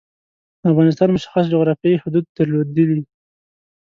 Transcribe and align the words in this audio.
افغانستان 0.71 1.09
مشخص 1.17 1.45
جعرافیايی 1.51 2.01
حدود 2.03 2.25
درلودلي. 2.35 3.01